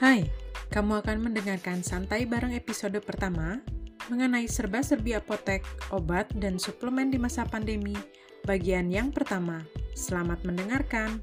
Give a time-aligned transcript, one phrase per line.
[0.00, 0.24] Hai,
[0.72, 3.60] kamu akan mendengarkan Santai Bareng episode pertama
[4.08, 5.60] mengenai serba-serbi apotek,
[5.92, 7.92] obat, dan suplemen di masa pandemi,
[8.48, 9.60] bagian yang pertama.
[9.92, 11.20] Selamat mendengarkan!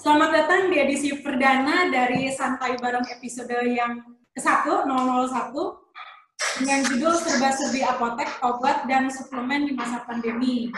[0.00, 4.00] Selamat datang di edisi perdana dari Santai Bareng episode yang
[4.32, 5.52] ke-1, 001,
[6.56, 10.72] dengan judul Serba-Serbi Apotek, Obat, dan Suplemen di Masa Pandemi.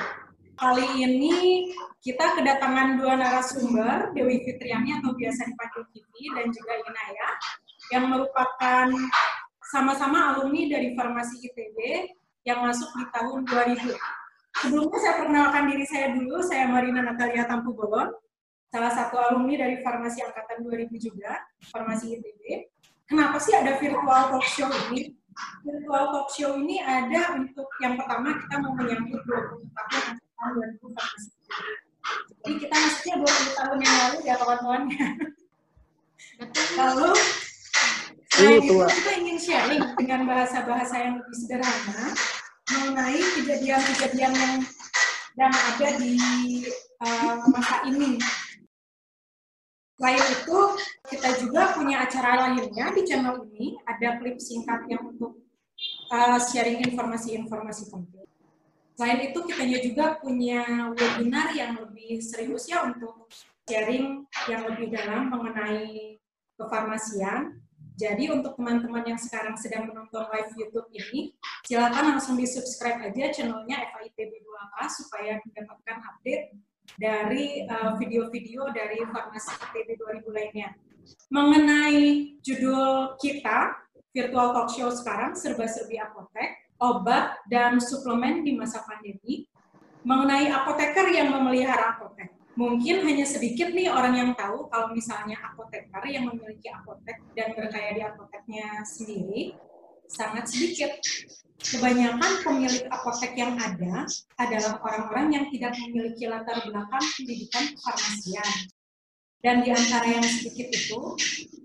[0.58, 1.70] Kali ini
[2.02, 7.28] kita kedatangan dua narasumber, Dewi Fitriani atau biasa dipanggil Kivi, dan juga Inaya,
[7.94, 8.90] yang merupakan
[9.70, 12.10] sama-sama alumni dari Farmasi ITB
[12.42, 13.86] yang masuk di tahun 2000.
[14.66, 18.10] Sebelumnya saya perkenalkan diri saya dulu, saya Marina Natalia Tampu Bolon,
[18.72, 22.72] salah satu alumni dari Farmasi Angkatan 2000 juga, Farmasi ITB.
[23.04, 25.12] Kenapa sih ada virtual talk show ini?
[25.60, 30.96] Virtual talk show ini ada untuk yang pertama kita mau menyambut 20 tahun tahun 2000
[30.96, 31.30] Farmasi
[32.42, 35.06] Jadi kita maksudnya 20 tahun yang lalu ya kawan-kawannya.
[36.80, 37.10] Lalu
[38.32, 42.16] selain itu kita ingin sharing dengan bahasa-bahasa yang lebih sederhana
[42.72, 44.54] mengenai kejadian-kejadian yang
[45.36, 46.16] yang ada di
[47.04, 48.16] uh, masa ini
[50.02, 50.58] Selain itu,
[51.14, 55.38] kita juga punya acara lainnya di channel ini, ada klip singkat yang untuk
[56.10, 58.26] uh, sharing informasi-informasi penting.
[58.98, 63.30] Selain itu, kita juga punya webinar yang lebih serius ya untuk
[63.62, 66.18] sharing yang lebih dalam mengenai
[66.58, 67.62] kefarmasian.
[67.94, 71.30] Jadi untuk teman-teman yang sekarang sedang menonton live YouTube ini,
[71.62, 76.58] silakan langsung di-subscribe aja channelnya FITB 2K supaya mendapatkan update
[76.96, 77.64] dari
[77.96, 80.68] video-video uh, dari Farmasi ITB 2000 lainnya.
[81.32, 83.74] Mengenai judul kita,
[84.12, 89.48] virtual talk show sekarang, serba-serbi apotek, obat, dan suplemen di masa pandemi,
[90.02, 92.30] mengenai apoteker yang memelihara apotek.
[92.52, 97.96] Mungkin hanya sedikit nih orang yang tahu kalau misalnya apoteker yang memiliki apotek dan berkaya
[97.96, 99.56] di apoteknya sendiri,
[100.04, 101.00] sangat sedikit
[101.62, 104.06] kebanyakan pemilik apotek yang ada
[104.38, 108.50] adalah orang-orang yang tidak memiliki latar belakang pendidikan kefarmasian.
[109.42, 111.00] Dan di antara yang sedikit itu,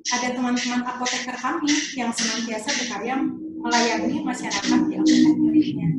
[0.09, 3.21] ada teman-teman apoteker kami yang senantiasa berkarya
[3.61, 5.89] melayani masyarakat di apotek miliknya.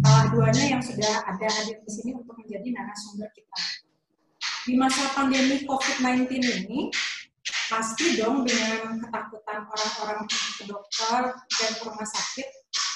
[0.00, 3.58] Salah duanya yang sudah ada hadir di sini untuk menjadi narasumber kita.
[4.66, 6.90] Di masa pandemi COVID-19 ini,
[7.70, 10.26] pasti dong dengan ketakutan orang-orang
[10.58, 12.48] ke dokter dan ke rumah sakit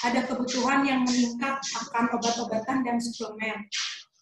[0.03, 3.63] ada kebutuhan yang meningkat akan obat-obatan dan suplemen.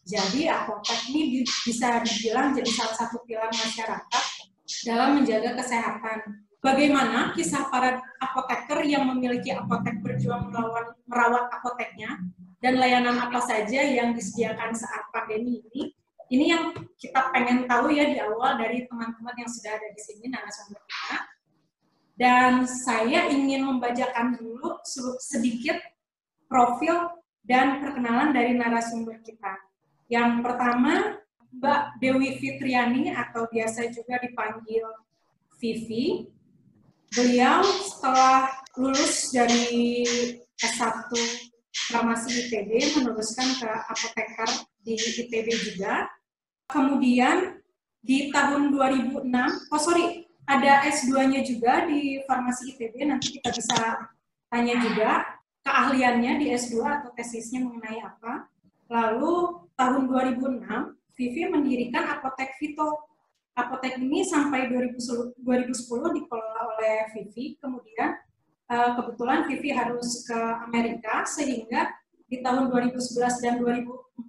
[0.05, 4.25] Jadi apotek ini bisa dibilang jadi salah satu pilar masyarakat
[4.85, 6.45] dalam menjaga kesehatan.
[6.63, 12.15] Bagaimana kisah para apoteker yang memiliki apotek berjuang melawan merawat apoteknya
[12.63, 15.91] dan layanan apa saja yang disediakan saat pandemi ini?
[16.31, 16.63] Ini yang
[16.95, 21.17] kita pengen tahu ya di awal dari teman-teman yang sudah ada di sini narasumber kita
[22.13, 24.77] dan saya ingin membacakan dulu
[25.19, 25.81] sedikit
[26.45, 27.09] profil
[27.43, 29.57] dan perkenalan dari narasumber kita.
[30.07, 31.19] Yang pertama,
[31.53, 34.85] Mbak Dewi Fitriani atau biasa juga dipanggil
[35.57, 36.29] Vivi.
[37.13, 40.01] Beliau setelah lulus dari
[40.57, 41.13] S1
[41.91, 44.49] farmasi ITB meneruskan ke apoteker
[44.83, 46.07] di ITB juga.
[46.69, 47.59] Kemudian
[48.03, 49.27] di tahun 2006,
[49.71, 54.11] oh sorry, ada S2-nya juga di farmasi ITB, nanti kita bisa
[54.51, 58.51] tanya juga keahliannya di S2 atau tesisnya mengenai apa.
[58.91, 60.67] Lalu tahun 2006,
[61.15, 63.07] Vivi mendirikan Apotek Vito.
[63.53, 68.17] Apotek ini sampai 2010, 2010 dikelola oleh Vivi, kemudian
[68.73, 71.93] eh, kebetulan Vivi harus ke Amerika, sehingga
[72.25, 74.25] di tahun 2011 dan 2014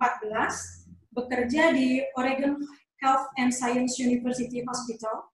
[1.16, 2.60] bekerja di Oregon
[3.00, 5.32] Health and Science University Hospital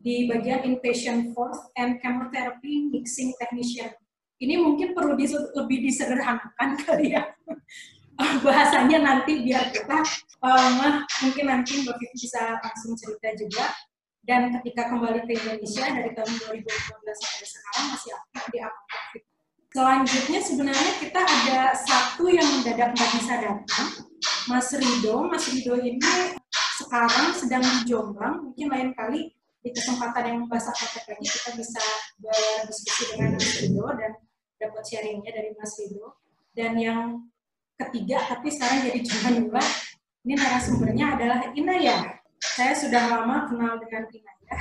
[0.00, 3.92] di bagian inpatient fourth and chemotherapy mixing technician.
[4.40, 7.24] Ini mungkin perlu dis lebih disederhanakan kali ya
[8.44, 9.98] bahasanya nanti biar kita
[10.44, 13.66] um, mungkin nanti Mbak Vivi bisa langsung cerita juga.
[14.20, 16.68] Dan ketika kembali ke Indonesia dari tahun 2015
[17.24, 19.22] sampai sekarang masih aktif di Apotek
[19.70, 23.88] Selanjutnya sebenarnya kita ada satu yang mendadak nggak bisa datang,
[24.50, 25.30] Mas Rido.
[25.30, 26.02] Mas Rido ini
[26.82, 29.30] sekarang sedang di Jombang, mungkin lain kali
[29.62, 31.82] di kesempatan yang membahas apotek lagi kita bisa
[32.18, 34.12] berdiskusi dengan Mas Rido dan
[34.58, 36.18] dapat sharingnya dari Mas Rido.
[36.50, 37.30] Dan yang
[37.78, 39.62] ketiga, tapi sekarang jadi cuma dua,
[40.26, 42.19] ini narasumbernya adalah Inaya.
[42.40, 44.56] Saya sudah lama kenal dengan Ina ya.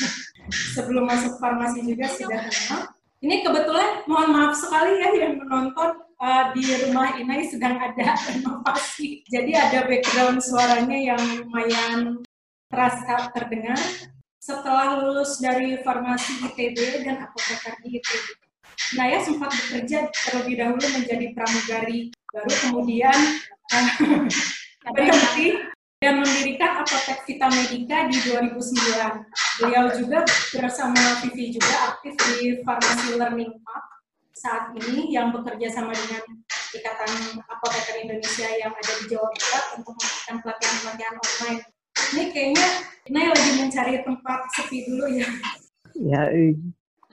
[0.78, 2.82] Sebelum masuk farmasi juga sudah kenal.
[3.24, 9.26] Ini kebetulan mohon maaf sekali ya yang menonton uh, di rumah Inai sedang ada renovasi.
[9.26, 12.22] Jadi ada background suaranya yang lumayan
[12.70, 13.78] terasa terdengar.
[14.38, 18.24] Setelah lulus dari farmasi ITB dan apoteker di ITB,
[18.94, 23.18] Naya sempat bekerja terlebih dahulu menjadi pramugari, baru kemudian
[23.74, 23.90] uh,
[24.94, 25.58] berhenti
[26.06, 29.26] dan mendirikan apotek Vita Medica di 2009.
[29.58, 30.22] Beliau juga
[30.54, 33.84] bersama Vivi juga aktif di Farmasi Learning Hub
[34.30, 36.22] saat ini yang bekerja sama dengan
[36.70, 41.60] Ikatan Apoteker Indonesia yang ada di Jawa Barat untuk melakukan pelatihan-pelatihan online.
[42.14, 42.68] Ini kayaknya
[43.10, 45.28] ini lagi mencari tempat sepi dulu ya.
[45.98, 46.22] Ya,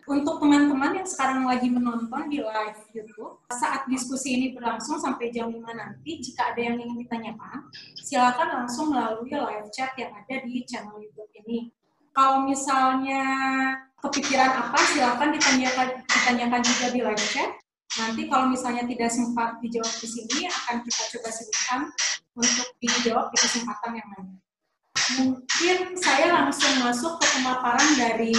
[0.04, 5.48] untuk teman-teman yang sekarang lagi menonton di live YouTube, saat diskusi ini berlangsung sampai jam
[5.48, 10.64] 5 nanti, jika ada yang ingin ditanyakan, silakan langsung melalui live chat yang ada di
[10.68, 11.72] channel YouTube ini.
[12.12, 13.24] Kalau misalnya
[14.04, 17.52] kepikiran apa, silakan ditanyakan, ditanyakan juga di live chat.
[17.94, 21.80] Nanti kalau misalnya tidak sempat dijawab di sini, akan kita coba sebutkan
[22.34, 24.30] untuk dijawab di kesempatan yang lain.
[25.20, 28.34] Mungkin saya langsung masuk ke pemaparan dari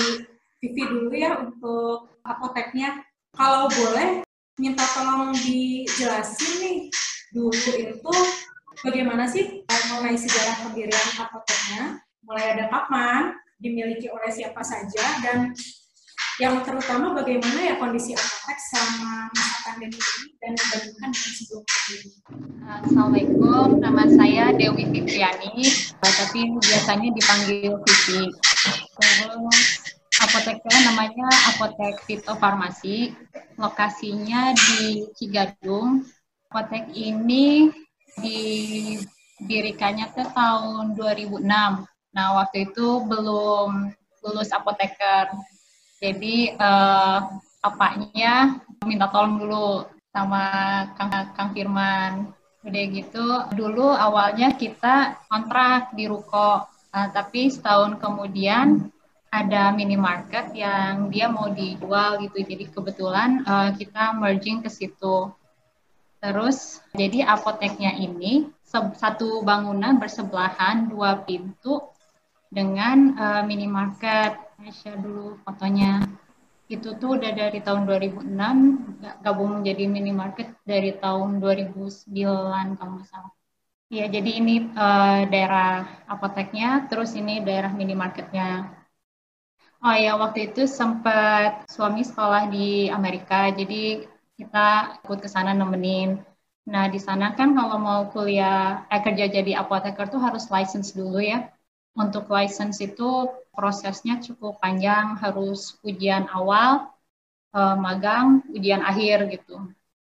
[0.65, 3.05] Vivi dulu ya untuk apoteknya.
[3.37, 4.25] Kalau boleh,
[4.57, 6.77] minta tolong dijelasin nih
[7.37, 8.15] dulu itu
[8.81, 15.53] bagaimana sih mengenai sejarah pendirian apoteknya, mulai ada kapan, dimiliki oleh siapa saja, dan
[16.41, 22.11] yang terutama bagaimana ya kondisi apotek selama masa pandemi ini dan dibandingkan dengan sebelum pandemi.
[22.65, 25.55] Assalamualaikum, nama saya Dewi Fitriani,
[26.01, 28.23] tapi biasanya dipanggil Vivi.
[28.95, 29.84] Terus
[30.35, 33.15] apoteknya namanya Apotek Vito Farmasi.
[33.55, 36.03] Lokasinya di Cigadung.
[36.51, 37.71] Apotek ini
[38.19, 41.39] didirikannya ke tahun 2006.
[41.47, 43.95] Nah, waktu itu belum
[44.27, 45.31] lulus apoteker.
[46.03, 47.19] Jadi, eh,
[47.63, 50.43] apanya minta tolong dulu sama
[50.99, 52.35] Kang, Kang Firman.
[52.67, 56.67] Udah gitu, dulu awalnya kita kontrak di Ruko.
[56.91, 58.91] Nah, tapi setahun kemudian
[59.35, 62.39] ada minimarket yang dia mau dijual gitu.
[62.47, 65.35] Jadi kebetulan uh, kita merging ke situ.
[66.23, 71.83] Terus jadi apoteknya ini satu bangunan bersebelahan dua pintu
[72.47, 74.39] dengan uh, minimarket.
[74.63, 76.07] Aisyah dulu fotonya.
[76.71, 78.25] Itu tuh udah dari tahun 2006
[79.21, 82.09] gabung menjadi minimarket dari tahun 2009
[82.79, 83.35] kalau nggak salah.
[83.93, 88.73] Ya, jadi ini uh, daerah apoteknya, terus ini daerah minimarketnya.
[89.87, 94.09] Oh ya, waktu itu sempat suami sekolah di Amerika, jadi
[94.39, 94.67] kita
[95.05, 96.11] ikut ke sana nemenin.
[96.73, 101.21] Nah, di sana kan kalau mau kuliah, eh, kerja jadi apoteker tuh harus license dulu
[101.21, 101.39] ya.
[102.03, 106.89] Untuk license itu prosesnya cukup panjang, harus ujian awal,
[107.57, 108.27] eh, magang,
[108.57, 109.55] ujian akhir gitu.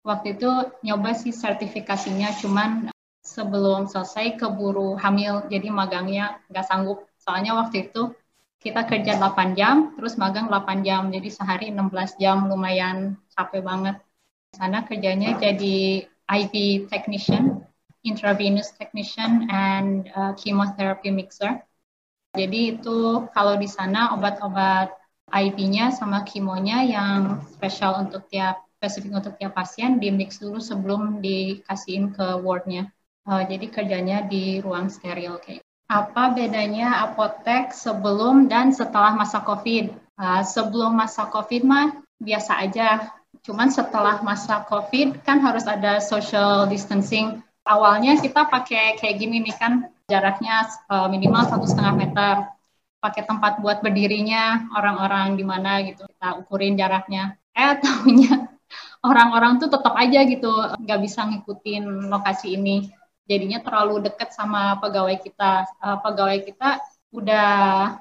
[0.09, 0.49] Waktu itu
[0.85, 2.69] nyoba sih sertifikasinya, cuman
[3.35, 6.99] sebelum selesai keburu hamil, jadi magangnya nggak sanggup.
[7.23, 8.01] Soalnya waktu itu
[8.65, 14.01] kita kerja 8 jam, terus magang 8 jam, jadi sehari 16 jam, lumayan capek banget.
[14.57, 16.53] Sana kerjanya jadi IV
[16.89, 17.61] technician,
[18.01, 21.61] intravenous technician, and uh, chemotherapy mixer.
[22.33, 24.89] Jadi itu kalau di sana obat-obat
[25.29, 31.21] IV-nya sama kimonya yang spesial untuk tiap spesifik untuk tiap pasien di mix dulu sebelum
[31.21, 32.89] dikasihin ke wardnya.
[33.29, 39.93] Uh, jadi kerjanya di ruang steril kayak apa bedanya apotek sebelum dan setelah masa COVID?
[40.15, 43.13] Uh, sebelum masa COVID mah biasa aja.
[43.45, 47.43] Cuman setelah masa COVID kan harus ada social distancing.
[47.65, 49.73] Awalnya kita pakai kayak gini nih kan
[50.09, 52.35] jaraknya uh, minimal satu setengah meter.
[52.97, 57.37] Pakai tempat buat berdirinya orang-orang di mana gitu kita ukurin jaraknya.
[57.53, 58.49] Eh tahunya
[59.09, 60.49] orang-orang tuh tetap aja gitu
[60.81, 62.89] nggak bisa ngikutin lokasi ini
[63.25, 65.65] jadinya terlalu dekat sama pegawai kita.
[65.81, 66.81] Uh, pegawai kita
[67.15, 67.49] udah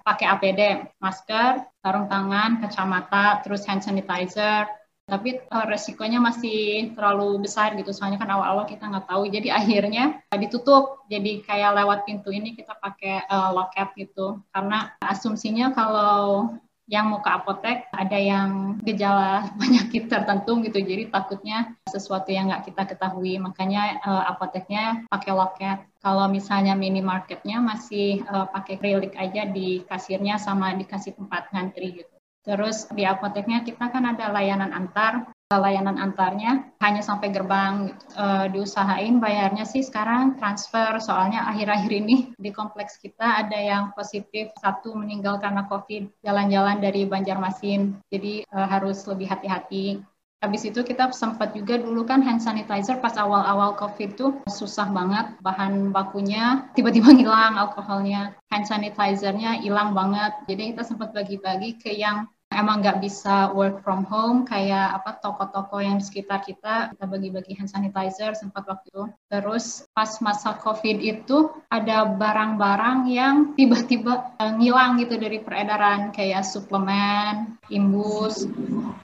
[0.03, 0.61] pakai APD,
[0.99, 4.67] masker, sarung tangan, kacamata, terus hand sanitizer.
[5.05, 9.29] Tapi uh, resikonya masih terlalu besar gitu, soalnya kan awal-awal kita nggak tahu.
[9.29, 14.41] Jadi akhirnya ditutup, jadi kayak lewat pintu ini kita pakai uh, loket gitu.
[14.49, 20.79] Karena asumsinya kalau yang mau ke apotek ada yang gejala penyakit tertentu gitu.
[20.81, 23.41] Jadi takutnya sesuatu yang nggak kita ketahui.
[23.41, 25.79] Makanya uh, apoteknya pakai loket.
[26.05, 32.15] Kalau misalnya minimarketnya masih uh, pakai krilik aja di kasirnya sama dikasih tempat ngantri gitu.
[32.45, 39.19] Terus di apoteknya kita kan ada layanan antar layanan antarnya hanya sampai gerbang uh, diusahain
[39.19, 40.99] bayarnya sih sekarang transfer.
[41.03, 47.05] Soalnya akhir-akhir ini di kompleks kita ada yang positif satu meninggal karena covid jalan-jalan dari
[47.05, 47.99] Banjarmasin.
[48.09, 50.03] Jadi uh, harus lebih hati-hati.
[50.45, 55.41] Habis itu kita sempat juga dulu kan hand sanitizer pas awal-awal COVID tuh susah banget
[55.41, 58.37] bahan bakunya tiba-tiba ngilang alkoholnya.
[58.53, 60.37] Hand sanitizernya hilang banget.
[60.45, 65.83] Jadi kita sempat bagi-bagi ke yang emang nggak bisa work from home kayak apa toko-toko
[65.83, 69.05] yang di sekitar kita kita bagi-bagi hand sanitizer sempat waktu itu.
[69.31, 76.47] Terus pas masa covid itu ada barang-barang yang tiba-tiba uh, ngilang gitu dari peredaran kayak
[76.47, 78.45] suplemen imbus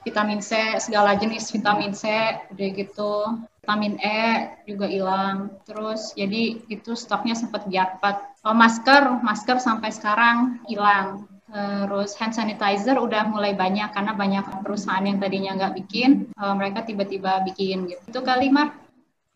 [0.05, 2.07] vitamin C segala jenis vitamin C
[2.51, 3.15] udah gitu.
[3.61, 5.53] Vitamin E juga hilang.
[5.69, 12.95] Terus jadi itu stoknya sempat diapat oh, masker masker sampai sekarang hilang Terus hand sanitizer
[12.95, 18.03] udah mulai banyak karena banyak perusahaan yang tadinya nggak bikin, uh, mereka tiba-tiba bikin gitu.
[18.07, 18.71] Itu kali, Mar.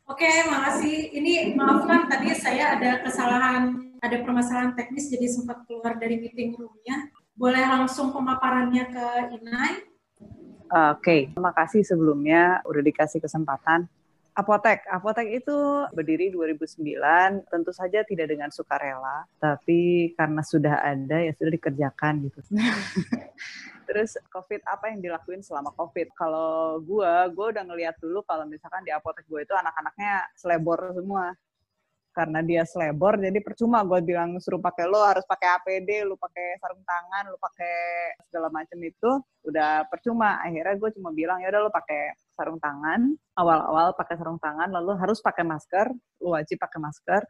[0.08, 1.12] Oke, makasih.
[1.12, 7.12] Ini maafkan tadi saya ada kesalahan, ada permasalahan teknis jadi sempat keluar dari meeting room-nya.
[7.36, 9.06] Boleh langsung pemaparannya ke
[9.36, 9.84] Inai?
[10.66, 11.20] Oke, okay.
[11.36, 13.92] terima kasih sebelumnya udah dikasih kesempatan.
[14.36, 15.56] Apotek, Apotek itu
[15.96, 22.44] berdiri 2009, tentu saja tidak dengan sukarela, tapi karena sudah ada ya sudah dikerjakan gitu.
[23.88, 26.12] Terus COVID apa yang dilakuin selama COVID?
[26.20, 31.32] Kalau gue, gue udah ngeliat dulu kalau misalkan di apotek gue itu anak-anaknya selebor semua
[32.16, 36.56] karena dia selebor jadi percuma gue bilang suruh pakai lo harus pakai APD lu pakai
[36.64, 37.76] sarung tangan lu pakai
[38.32, 39.12] segala macam itu
[39.44, 44.38] udah percuma akhirnya gue cuma bilang ya udah lo pakai sarung tangan awal-awal pakai sarung
[44.38, 45.88] tangan lalu harus pakai masker
[46.22, 47.22] lu wajib pakai masker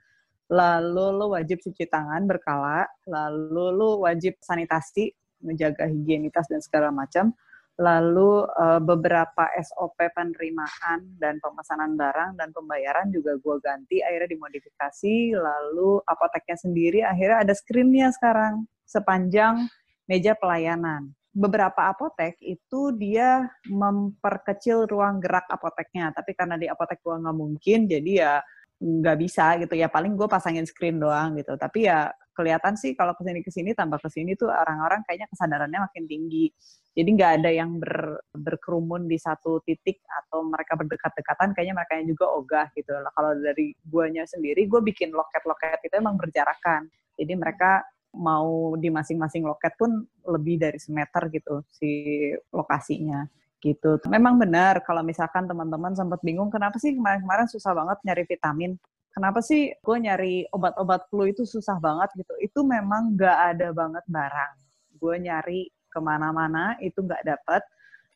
[0.50, 7.34] lalu lu wajib cuci tangan berkala lalu lu wajib sanitasi menjaga higienitas dan segala macam
[7.76, 15.36] lalu uh, beberapa SOP penerimaan dan pemesanan barang dan pembayaran juga gue ganti akhirnya dimodifikasi
[15.36, 19.68] lalu apoteknya sendiri akhirnya ada screennya sekarang sepanjang
[20.08, 26.16] meja pelayanan beberapa apotek itu dia memperkecil ruang gerak apoteknya.
[26.16, 28.34] Tapi karena di apotek gue nggak mungkin jadi ya
[28.80, 29.92] nggak bisa gitu ya.
[29.92, 31.60] Paling gue pasangin screen doang gitu.
[31.60, 35.28] Tapi ya kelihatan sih kalau ke sini ke sini tambah ke sini tuh orang-orang kayaknya
[35.28, 36.48] kesadarannya makin tinggi.
[36.96, 42.26] Jadi nggak ada yang ber, berkerumun di satu titik atau mereka berdekat-dekatan kayaknya mereka juga
[42.32, 42.96] ogah gitu.
[42.96, 46.88] Lah kalau dari guanya sendiri gue bikin loket-loket itu emang berjarakan.
[47.20, 47.84] Jadi mereka
[48.16, 53.28] mau di masing-masing loket pun lebih dari semeter gitu si lokasinya
[53.60, 53.98] gitu.
[54.08, 58.72] Memang benar kalau misalkan teman-teman sempat bingung kenapa sih kemarin-kemarin susah banget nyari vitamin
[59.16, 62.36] kenapa sih gue nyari obat-obat flu itu susah banget gitu.
[62.44, 64.54] Itu memang gak ada banget barang.
[65.00, 67.64] Gue nyari ke mana-mana itu gak dapet.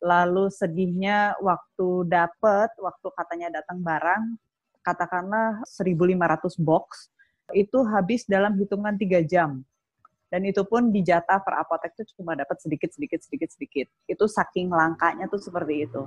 [0.04, 4.22] Lalu sedihnya waktu dapet, waktu katanya datang barang,
[4.80, 7.12] katakanlah 1.500 box,
[7.52, 9.60] itu habis dalam hitungan tiga jam.
[10.30, 13.86] Dan itu pun dijatah per apotek itu cuma dapat sedikit, sedikit, sedikit, sedikit.
[14.06, 16.06] Itu saking langkanya tuh seperti itu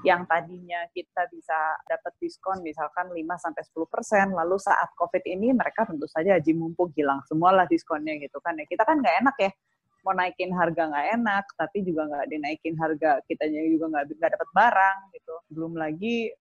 [0.00, 5.84] yang tadinya kita bisa dapat diskon misalkan 5 sampai 10%, lalu saat Covid ini mereka
[5.84, 8.64] tentu saja haji mumpung hilang semualah diskonnya gitu kan ya.
[8.64, 9.50] Kita kan nggak enak ya
[10.00, 14.48] mau naikin harga nggak enak, tapi juga nggak dinaikin harga kitanya juga nggak nggak dapat
[14.56, 15.34] barang gitu.
[15.52, 16.32] Belum lagi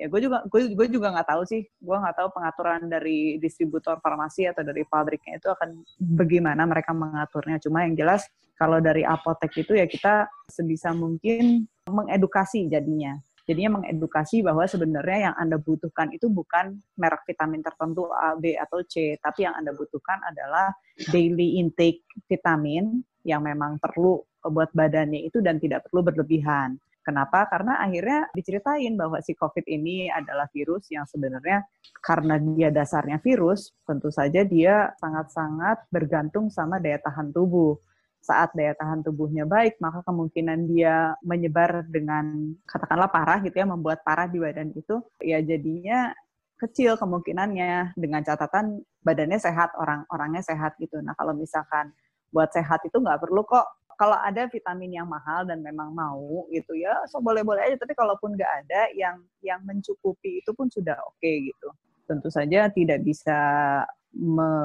[0.00, 1.62] ya gue juga gue, gue juga nggak tahu sih.
[1.76, 7.60] Gue nggak tahu pengaturan dari distributor farmasi atau dari pabriknya itu akan bagaimana mereka mengaturnya.
[7.60, 8.24] Cuma yang jelas
[8.56, 13.20] kalau dari apotek itu ya kita sebisa mungkin mengedukasi jadinya.
[13.44, 18.78] Jadinya mengedukasi bahwa sebenarnya yang Anda butuhkan itu bukan merek vitamin tertentu A, B, atau
[18.86, 20.70] C, tapi yang Anda butuhkan adalah
[21.10, 26.78] daily intake vitamin yang memang perlu buat badannya itu dan tidak perlu berlebihan.
[27.10, 27.42] Kenapa?
[27.50, 31.66] Karena akhirnya diceritain bahwa si COVID ini adalah virus yang sebenarnya
[31.98, 37.74] karena dia dasarnya virus, tentu saja dia sangat-sangat bergantung sama daya tahan tubuh.
[38.22, 44.06] Saat daya tahan tubuhnya baik, maka kemungkinan dia menyebar dengan katakanlah parah gitu ya, membuat
[44.06, 46.14] parah di badan itu, ya jadinya
[46.62, 51.02] kecil kemungkinannya dengan catatan badannya sehat, orang-orangnya sehat gitu.
[51.02, 51.90] Nah kalau misalkan
[52.30, 53.66] buat sehat itu nggak perlu kok
[54.00, 57.76] kalau ada vitamin yang mahal dan memang mau gitu ya so boleh-boleh aja.
[57.76, 61.68] Tapi kalaupun nggak ada yang yang mencukupi itu pun sudah oke okay, gitu.
[62.08, 63.36] Tentu saja tidak bisa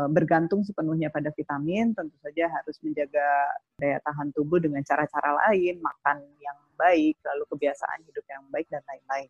[0.08, 1.92] bergantung sepenuhnya pada vitamin.
[1.92, 3.28] Tentu saja harus menjaga
[3.76, 8.88] daya tahan tubuh dengan cara-cara lain makan yang baik lalu kebiasaan hidup yang baik dan
[8.88, 9.28] lain-lain.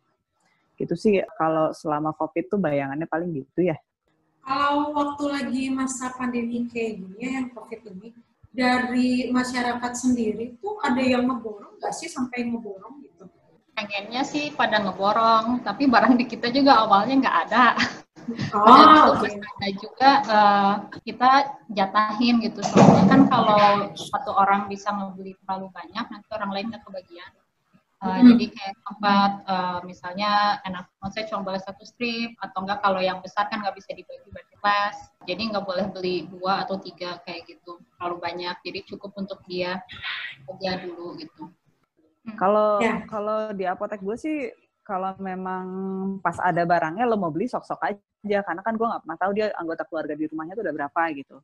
[0.78, 1.18] Gitu sih.
[1.34, 3.74] Kalau selama covid tuh bayangannya paling gitu ya.
[4.46, 8.14] Kalau waktu lagi masa pandemi kayak gini ya yang covid ini
[8.56, 13.28] dari masyarakat sendiri tuh ada yang ngeborong nggak sih sampai ngeborong gitu?
[13.76, 17.66] pengennya sih pada ngeborong, tapi barang di kita juga awalnya nggak ada.
[18.58, 19.38] Oh, okay.
[19.38, 20.74] ada juga uh,
[21.06, 22.58] kita jatahin gitu.
[22.58, 27.30] Soalnya kan kalau satu orang bisa ngebeli terlalu banyak, nanti orang lain nggak kebagian.
[28.02, 28.34] Uh, hmm.
[28.34, 33.22] Jadi kayak tempat uh, misalnya enak saya cuma boleh satu strip atau enggak kalau yang
[33.22, 34.96] besar kan nggak bisa dibagi berkelas.
[35.22, 37.45] Jadi nggak boleh beli dua atau tiga kayak
[37.96, 38.56] terlalu banyak.
[38.62, 39.80] Jadi cukup untuk dia
[40.46, 41.50] kerja dulu gitu.
[42.36, 43.06] Kalau ya.
[43.06, 44.50] kalau di apotek gue sih
[44.86, 45.66] kalau memang
[46.22, 49.46] pas ada barangnya lo mau beli sok-sok aja karena kan gue nggak pernah tahu dia
[49.58, 51.36] anggota keluarga di rumahnya tuh udah berapa gitu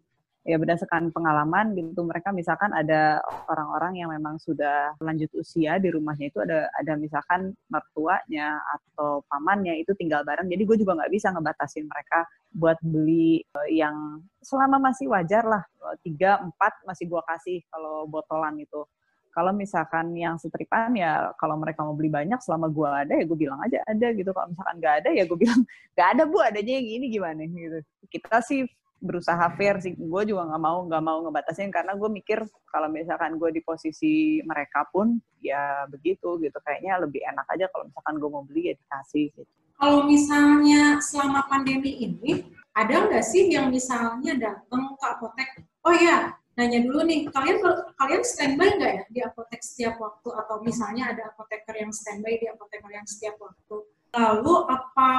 [0.42, 6.34] ya berdasarkan pengalaman gitu mereka misalkan ada orang-orang yang memang sudah lanjut usia di rumahnya
[6.34, 11.30] itu ada ada misalkan mertuanya atau pamannya itu tinggal bareng jadi gue juga nggak bisa
[11.30, 15.62] ngebatasin mereka buat beli eh, yang selama masih wajar lah
[16.02, 18.84] tiga empat masih gue kasih kalau botolan itu.
[19.32, 23.38] Kalau misalkan yang setripan ya kalau mereka mau beli banyak selama gue ada ya gue
[23.40, 25.60] bilang aja ada gitu kalau misalkan nggak ada ya gue bilang
[25.96, 27.40] nggak ada bu adanya yang ini gimana?
[27.48, 27.78] Gitu.
[28.12, 28.68] Kita sih
[29.02, 33.34] berusaha fair sih gue juga nggak mau nggak mau ngebatasin karena gue mikir kalau misalkan
[33.34, 38.30] gue di posisi mereka pun ya begitu gitu kayaknya lebih enak aja kalau misalkan gue
[38.30, 39.52] mau beli ya dikasih gitu.
[39.82, 45.50] Kalau misalnya selama pandemi ini ada nggak sih yang misalnya datang ke apotek,
[45.82, 47.58] oh ya nanya dulu nih, kalian
[47.98, 52.46] kalian standby nggak ya di apotek setiap waktu atau misalnya ada apoteker yang standby di
[52.46, 53.76] apoteker yang setiap waktu.
[54.14, 55.10] Lalu apa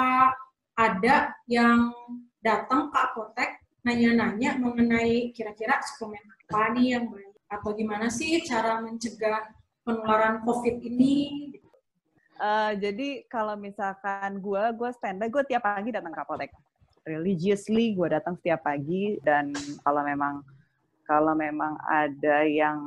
[0.80, 1.92] ada yang
[2.40, 8.80] datang ke apotek nanya-nanya mengenai kira-kira suplemen apa nih yang baik atau gimana sih cara
[8.80, 9.52] mencegah
[9.84, 11.16] penularan COVID ini?
[12.40, 16.52] Uh, jadi kalau misalkan gue, gue standby, gue tiap pagi datang ke apotek.
[17.04, 19.52] Religiously gue datang setiap pagi dan
[19.84, 20.40] kalau memang
[21.04, 22.80] kalau memang ada yang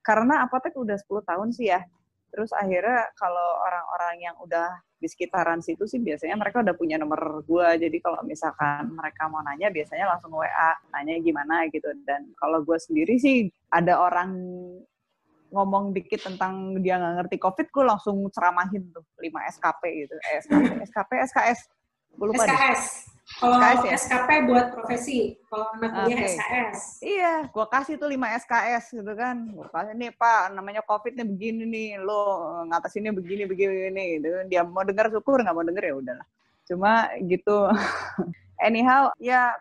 [0.00, 1.84] karena apotek udah 10 tahun sih ya.
[2.32, 7.46] Terus akhirnya kalau orang-orang yang udah di sekitaran situ sih biasanya mereka udah punya nomor
[7.46, 7.68] gue.
[7.78, 11.86] Jadi kalau misalkan mereka mau nanya biasanya langsung WA, nanya gimana gitu.
[12.02, 14.34] Dan kalau gue sendiri sih ada orang
[15.48, 20.14] ngomong dikit tentang dia nggak ngerti COVID, gue langsung ceramahin tuh 5 SKP gitu.
[20.20, 21.60] Eh, SKP, SKP, SKS.
[22.16, 23.08] Lupa SKS.
[23.38, 23.92] Kalau SKS, ya?
[24.00, 26.34] SKP buat profesi, kalau anak kuliah okay.
[26.34, 26.80] SKS.
[27.04, 29.36] Iya, gue kasih tuh 5 SKS gitu kan.
[29.52, 34.28] Gue kasih nih Pak, namanya COVID nih begini nih, lo ngatasinnya begini begini gitu.
[34.50, 36.26] Dia mau dengar syukur, nggak mau denger ya udahlah.
[36.66, 37.68] Cuma gitu.
[38.66, 39.54] Anyhow, ya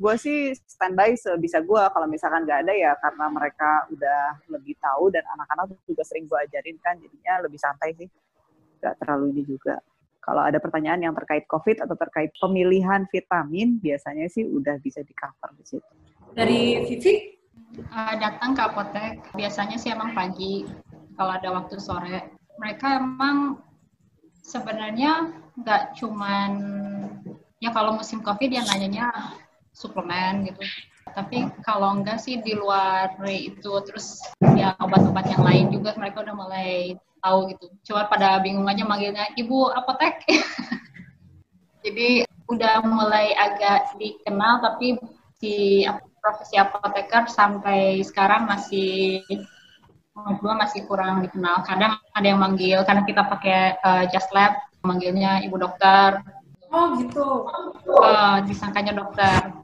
[0.00, 1.82] gue sih standby sebisa gue.
[1.92, 6.38] Kalau misalkan nggak ada ya karena mereka udah lebih tahu dan anak-anak juga sering gue
[6.50, 8.08] ajarin kan, jadinya lebih santai sih.
[8.80, 9.76] Gak terlalu ini juga
[10.20, 15.16] kalau ada pertanyaan yang terkait COVID atau terkait pemilihan vitamin, biasanya sih udah bisa di
[15.16, 15.92] cover di situ.
[16.36, 17.14] Dari Vivi?
[17.90, 20.66] Uh, datang ke apotek, biasanya sih emang pagi,
[21.14, 22.36] kalau ada waktu sore.
[22.60, 23.62] Mereka emang
[24.44, 26.52] sebenarnya nggak cuman,
[27.62, 29.36] ya kalau musim COVID yang nanyanya
[29.72, 30.60] suplemen gitu.
[31.10, 34.22] Tapi kalau enggak sih di luar itu, terus
[34.54, 37.66] ya obat-obat yang lain juga mereka udah mulai tahu gitu.
[37.86, 40.24] Cuma pada bingung aja manggilnya ibu apotek.
[41.84, 44.98] Jadi udah mulai agak dikenal tapi
[45.40, 45.86] si
[46.20, 49.24] profesi apoteker sampai sekarang masih
[50.40, 51.64] dua masih kurang dikenal.
[51.64, 54.52] Kadang ada yang manggil karena kita pakai uh, just lab,
[54.84, 56.20] manggilnya ibu dokter.
[56.70, 57.48] Oh gitu.
[57.88, 59.54] Uh, disangkanya dokter.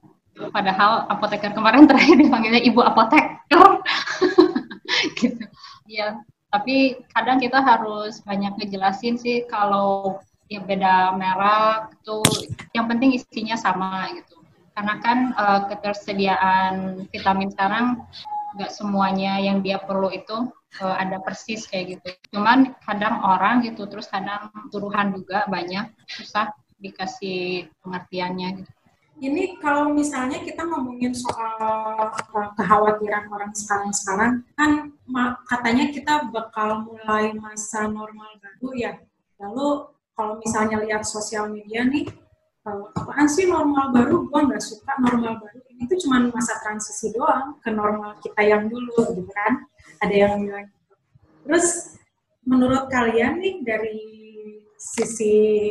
[0.53, 3.45] Padahal apoteker kemarin terakhir dipanggilnya ibu apotek.
[5.21, 5.45] gitu.
[5.87, 6.19] Iya,
[6.51, 12.19] tapi kadang kita harus banyak ngejelasin sih kalau ya beda merek itu
[12.73, 14.39] yang penting isinya sama gitu.
[14.77, 18.05] Karena kan uh, ketersediaan vitamin sekarang
[18.57, 22.09] nggak semuanya yang dia perlu itu uh, ada persis kayak gitu.
[22.37, 28.76] Cuman kadang orang gitu terus kadang turuhan juga banyak susah dikasih pengertiannya gitu
[29.17, 32.13] ini kalau misalnya kita ngomongin soal
[32.57, 34.93] kekhawatiran orang sekarang-sekarang, kan
[35.49, 38.93] katanya kita bakal mulai masa normal baru ya.
[39.41, 42.09] Lalu kalau misalnya lihat sosial media nih,
[42.67, 44.29] apaan sih normal baru?
[44.29, 45.61] Gua nggak suka normal baru.
[45.73, 49.65] Ini tuh cuma masa transisi doang ke normal kita yang dulu, gitu kan?
[50.05, 50.95] Ada yang bilang gitu.
[51.49, 51.67] Terus
[52.45, 54.01] menurut kalian nih dari
[54.77, 55.69] sisi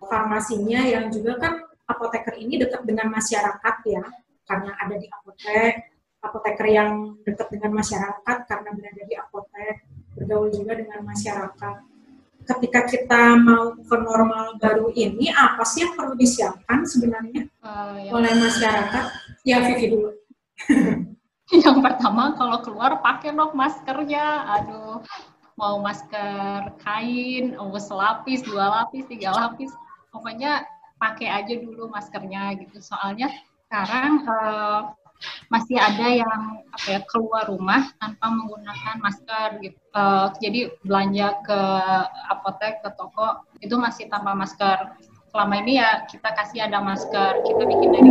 [0.00, 1.54] farmasinya yang juga kan
[1.90, 4.04] apoteker ini dekat dengan masyarakat ya,
[4.48, 5.72] karena ada di apotek,
[6.20, 9.74] apoteker yang dekat dengan masyarakat karena berada di apotek,
[10.16, 11.76] bergaul juga dengan masyarakat.
[12.40, 18.10] Ketika kita mau ke normal baru ini, apa sih yang perlu disiapkan sebenarnya uh, ya.
[18.16, 19.04] oleh masyarakat?
[19.44, 20.10] Ya, Vivi dulu.
[21.64, 24.50] yang pertama kalau keluar pakai dong maskernya.
[24.56, 25.04] Aduh,
[25.60, 29.70] mau masker kain, mau selapis, dua lapis, tiga lapis,
[30.08, 30.64] pokoknya
[31.00, 32.78] pakai aja dulu maskernya gitu.
[32.84, 33.32] Soalnya
[33.66, 34.92] sekarang uh,
[35.48, 39.80] masih ada yang apa ya keluar rumah tanpa menggunakan masker gitu.
[39.96, 41.60] Uh, jadi belanja ke
[42.30, 44.94] apotek, ke toko itu masih tanpa masker.
[45.30, 48.10] Selama ini ya kita kasih ada masker, kita bikin dari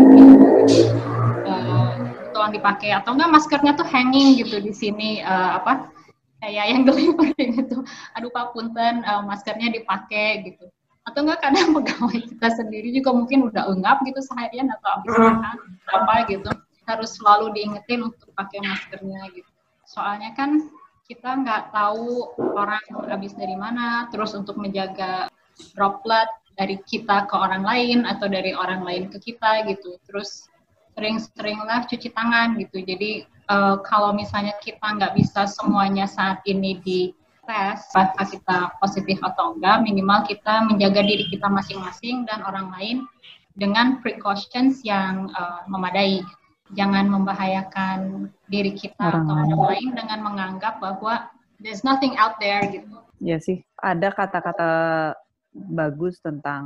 [1.48, 1.92] uh,
[2.32, 5.92] tolong dipakai atau enggak maskernya tuh hanging gitu di sini uh, apa
[6.40, 7.84] kayak yang delivery gitu.
[8.16, 10.72] Aduh Pak Punten uh, maskernya dipakai gitu.
[11.10, 15.58] Atau enggak kadang pegawai kita sendiri juga mungkin udah enggap gitu seharian atau habis makan
[15.90, 16.50] apa gitu.
[16.86, 19.50] Harus selalu diingetin untuk pakai maskernya gitu.
[19.90, 20.70] Soalnya kan
[21.10, 25.26] kita nggak tahu orang habis dari mana, terus untuk menjaga
[25.74, 29.98] droplet dari kita ke orang lain atau dari orang lain ke kita gitu.
[30.06, 30.46] Terus
[30.94, 32.84] sering-seringlah cuci tangan gitu.
[32.84, 37.16] Jadi uh, kalau misalnya kita nggak bisa semuanya saat ini di
[37.50, 43.10] tes apakah kita positif atau enggak, minimal kita menjaga diri kita masing-masing dan orang lain
[43.58, 46.22] dengan precautions yang uh, memadai.
[46.78, 51.26] Jangan membahayakan diri kita orang atau orang lain dengan menganggap bahwa
[51.58, 53.02] there's nothing out there gitu.
[53.18, 54.70] Ya sih, ada kata-kata
[55.54, 56.64] bagus tentang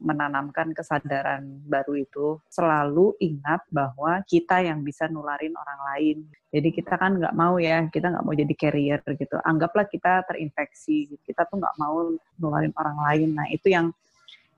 [0.00, 6.18] menanamkan kesadaran baru itu selalu ingat bahwa kita yang bisa nularin orang lain.
[6.48, 9.36] Jadi kita kan nggak mau ya, kita nggak mau jadi carrier gitu.
[9.44, 13.28] Anggaplah kita terinfeksi, kita tuh nggak mau nularin orang lain.
[13.36, 13.92] Nah itu yang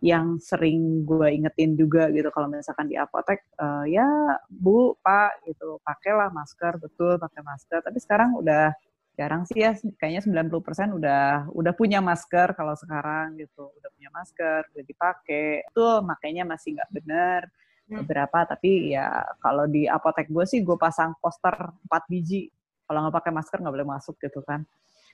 [0.05, 4.05] yang sering gue ingetin juga gitu kalau misalkan di apotek uh, ya
[4.53, 8.77] bu pak gitu pakailah masker betul pakai masker tapi sekarang udah
[9.17, 13.73] jarang sih ya kayaknya 90% udah udah punya masker kalau sekarang gitu.
[13.73, 15.65] Udah punya masker udah dipakai.
[15.65, 17.41] Itu makanya masih nggak benar
[17.89, 18.05] hmm.
[18.05, 21.57] beberapa tapi ya kalau di apotek gue sih gue pasang poster
[21.89, 22.53] 4 biji.
[22.85, 24.63] Kalau nggak pakai masker nggak boleh masuk gitu kan.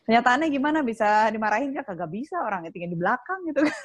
[0.02, 0.82] Kenyataannya gimana?
[0.82, 3.78] Bisa dimarahin kan kagak bisa orang tinggal di belakang gitu kan.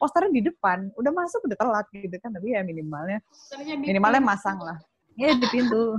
[0.00, 0.94] Posternya di depan.
[0.94, 2.30] Udah masuk udah telat gitu kan.
[2.30, 3.18] Tapi ya minimalnya
[3.82, 4.78] minimalnya masang lah.
[5.18, 5.98] Ya di pintu.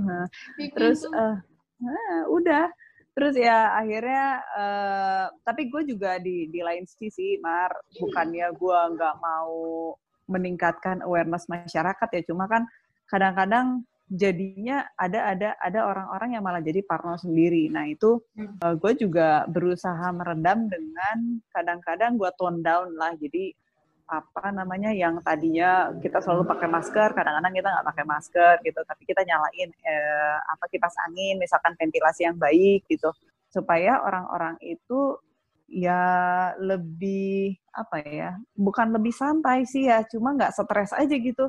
[0.56, 1.36] Di terus uh,
[1.84, 2.72] nah, udah
[3.12, 7.72] terus ya akhirnya uh, tapi gue juga di di lain sisi mar.
[7.96, 9.92] Bukannya gue nggak mau
[10.30, 12.64] meningkatkan awareness masyarakat ya cuma kan
[13.10, 17.72] kadang-kadang jadinya ada ada ada orang-orang yang malah jadi parno sendiri.
[17.72, 18.60] Nah itu uh, hmm.
[18.60, 23.16] eh, gue juga berusaha meredam dengan kadang-kadang gue tone down lah.
[23.16, 23.56] Jadi
[24.12, 29.02] apa namanya yang tadinya kita selalu pakai masker, kadang-kadang kita nggak pakai masker gitu, tapi
[29.08, 33.08] kita nyalain eh, apa kipas angin, misalkan ventilasi yang baik gitu,
[33.48, 35.16] supaya orang-orang itu
[35.72, 36.04] ya
[36.60, 41.48] lebih apa ya, bukan lebih santai sih ya, cuma nggak stres aja gitu.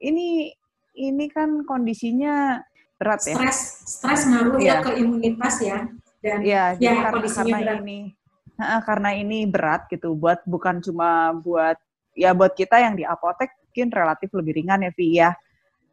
[0.00, 0.56] Ini
[0.96, 2.64] ini kan kondisinya
[2.96, 3.36] berat ya.
[3.36, 5.78] Stres, stres ngaruh ya, ya ke imunitas ya.
[6.24, 7.84] Dan ya, ya kondisinya karena berat.
[7.84, 8.23] ini
[8.58, 11.74] karena ini berat gitu buat bukan cuma buat
[12.14, 15.30] ya buat kita yang di apotek mungkin relatif lebih ringan ya Vi ya.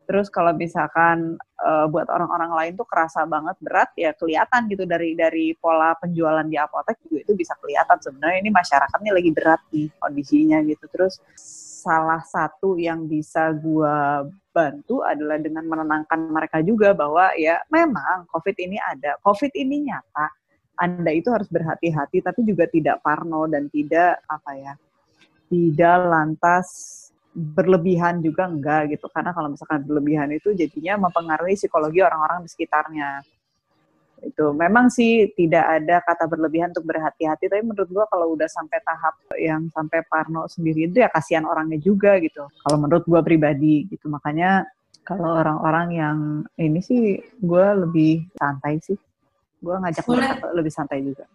[0.05, 5.15] Terus kalau misalkan uh, buat orang-orang lain tuh kerasa banget berat ya kelihatan gitu dari
[5.17, 9.87] dari pola penjualan di apotek juga itu bisa kelihatan sebenarnya ini masyarakatnya lagi berat nih
[9.97, 10.85] kondisinya gitu.
[10.93, 11.17] Terus
[11.81, 18.57] salah satu yang bisa gua bantu adalah dengan menenangkan mereka juga bahwa ya memang COVID
[18.61, 20.40] ini ada, COVID ini nyata
[20.81, 24.73] anda itu harus berhati-hati tapi juga tidak parno dan tidak apa ya
[25.51, 26.67] tidak lantas
[27.31, 29.07] berlebihan juga enggak gitu.
[29.07, 33.23] Karena kalau misalkan berlebihan itu jadinya mempengaruhi psikologi orang-orang di sekitarnya.
[34.21, 38.77] Itu memang sih tidak ada kata berlebihan untuk berhati-hati tapi menurut gua kalau udah sampai
[38.85, 43.89] tahap yang sampai parno sendiri itu ya kasihan orangnya juga gitu kalau menurut gua pribadi
[43.89, 44.05] gitu.
[44.13, 44.69] Makanya
[45.01, 46.17] kalau orang-orang yang
[46.61, 48.93] ini sih gue lebih santai sih
[49.61, 51.25] gue ngajak boleh, mereka lebih santai juga.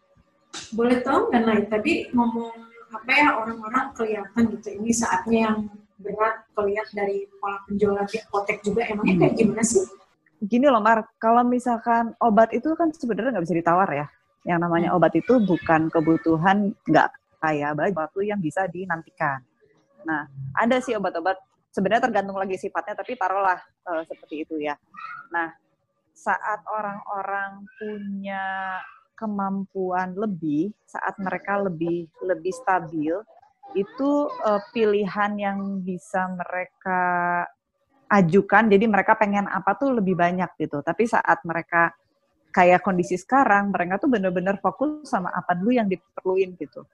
[0.74, 2.50] Boleh tau nggak naik tadi ngomong
[2.90, 4.68] apa ya orang-orang kelihatan gitu.
[4.82, 5.58] Ini saatnya yang
[5.96, 8.82] berat kelihatan dari pola penjualan di apotek juga.
[8.90, 9.22] Emangnya hmm.
[9.22, 9.84] kayak gimana sih?
[10.42, 11.06] Gini loh Mar.
[11.16, 14.06] Kalau misalkan obat itu kan sebenarnya nggak bisa ditawar ya.
[14.46, 14.96] Yang namanya hmm.
[14.98, 17.08] obat itu bukan kebutuhan nggak
[17.40, 19.40] kayak baju yang bisa dinantikan.
[20.02, 21.38] Nah ada sih obat-obat.
[21.70, 24.72] Sebenarnya tergantung lagi sifatnya tapi taruhlah uh, seperti itu ya.
[25.28, 25.52] Nah
[26.16, 28.80] saat orang-orang punya
[29.12, 33.12] kemampuan lebih, saat mereka lebih lebih stabil,
[33.76, 34.10] itu
[34.48, 37.02] uh, pilihan yang bisa mereka
[38.08, 38.72] ajukan.
[38.72, 40.80] Jadi mereka pengen apa tuh lebih banyak gitu.
[40.80, 41.92] Tapi saat mereka
[42.48, 46.88] kayak kondisi sekarang, mereka tuh bener-bener fokus sama apa dulu yang diperluin gitu.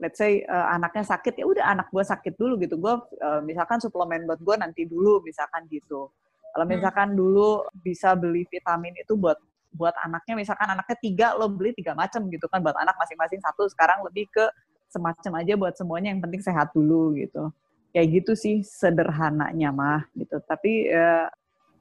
[0.00, 2.80] Let's say uh, anaknya sakit ya udah anak gue sakit dulu gitu.
[2.80, 6.08] Gue uh, misalkan suplemen buat gue nanti dulu misalkan gitu
[6.52, 6.72] kalau hmm.
[6.78, 9.40] misalkan dulu bisa beli vitamin itu buat
[9.72, 13.64] buat anaknya misalkan anaknya tiga lo beli tiga macam gitu kan buat anak masing-masing satu
[13.72, 14.44] sekarang lebih ke
[14.92, 17.48] semacam aja buat semuanya yang penting sehat dulu gitu.
[17.96, 20.36] Kayak gitu sih sederhananya mah gitu.
[20.44, 21.32] Tapi ya,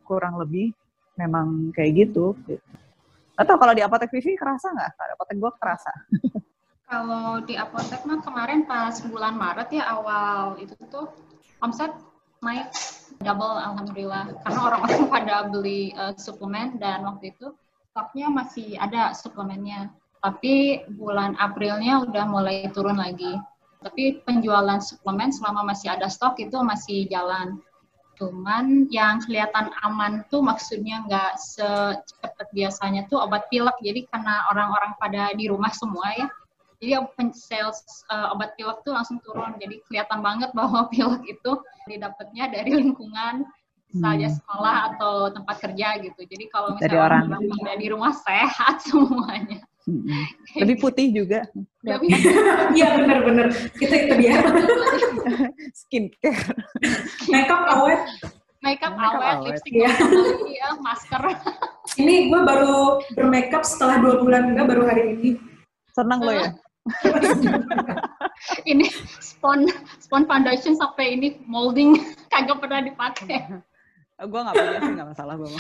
[0.08, 0.72] kurang lebih
[1.20, 2.64] memang kayak gitu, gitu.
[3.36, 4.92] atau kalau di apotek Vivi kerasa nggak?
[4.96, 5.92] Kalau apotek gue kerasa.
[6.92, 11.08] Kalau di apotek mah kemarin pas bulan Maret ya awal itu tuh
[11.64, 11.88] omset
[12.44, 12.68] naik
[13.22, 14.36] double alhamdulillah.
[14.46, 17.54] Karena orang-orang pada beli uh, suplemen dan waktu itu
[17.94, 19.94] stoknya masih ada suplemennya.
[20.22, 23.38] Tapi bulan Aprilnya udah mulai turun lagi.
[23.82, 27.58] Tapi penjualan suplemen selama masih ada stok itu masih jalan.
[28.22, 33.74] Cuman yang kelihatan aman tuh maksudnya nggak secepat biasanya tuh obat pilek.
[33.82, 36.30] Jadi karena orang-orang pada di rumah semua ya
[36.82, 36.98] jadi
[37.38, 39.54] sales uh, obat pilek tuh langsung turun.
[39.62, 41.52] Jadi kelihatan banget bahwa pilek itu
[41.86, 43.46] didapatnya dari lingkungan
[43.92, 44.36] saja hmm.
[44.42, 46.22] sekolah atau tempat kerja gitu.
[46.26, 49.62] Jadi kalau misalnya dari orang ada di rumah sehat semuanya.
[49.82, 50.06] Hmm.
[50.62, 51.42] lebih putih juga.
[52.78, 54.38] Iya benar-benar kita itu dia.
[55.82, 56.54] Skincare.
[57.34, 58.02] Makeup awet.
[58.62, 59.90] Makeup awet, lipstick ya.
[60.54, 61.34] ya masker.
[61.98, 65.30] Ini gue baru bermakeup setelah dua bulan enggak baru hari ini.
[65.98, 66.54] Senang lo ya
[68.72, 68.90] ini
[69.22, 69.70] spon
[70.02, 71.94] spon foundation sampai ini molding
[72.34, 73.62] kagak pernah dipakai.
[74.22, 75.50] gue nggak punya sih nggak masalah gue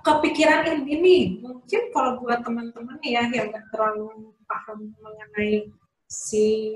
[0.00, 5.68] Kepikiran ini nih, mungkin kalau buat teman-teman ya yang nggak terlalu paham mengenai
[6.08, 6.72] si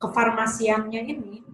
[0.00, 1.44] kefarmasiannya ini,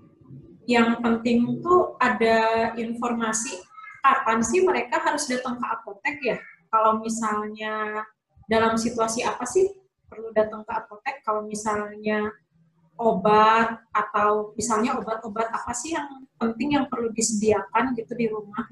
[0.71, 3.51] yang penting tuh ada informasi
[3.99, 6.38] kapan sih mereka harus datang ke apotek ya?
[6.71, 8.07] Kalau misalnya
[8.47, 9.66] dalam situasi apa sih
[10.09, 12.33] perlu datang ke apotek kalau misalnya
[12.99, 18.66] obat atau misalnya obat-obat apa sih yang penting yang perlu disediakan gitu di rumah?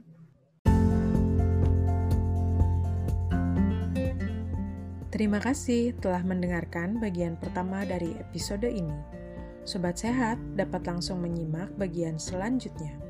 [5.14, 8.92] Terima kasih telah mendengarkan bagian pertama dari episode ini.
[9.64, 13.06] Sobat Sehat dapat langsung menyimak bagian selanjutnya.